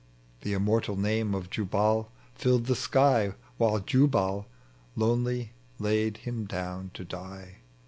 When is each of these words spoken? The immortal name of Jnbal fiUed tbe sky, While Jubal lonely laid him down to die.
The 0.41 0.53
immortal 0.53 0.95
name 0.95 1.35
of 1.35 1.51
Jnbal 1.51 2.07
fiUed 2.35 2.63
tbe 2.65 2.75
sky, 2.75 3.33
While 3.59 3.77
Jubal 3.81 4.47
lonely 4.95 5.51
laid 5.77 6.17
him 6.17 6.45
down 6.45 6.89
to 6.95 7.05
die. 7.05 7.57